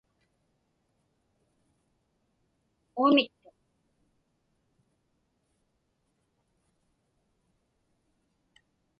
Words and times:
Uamittuq. 2.99 3.57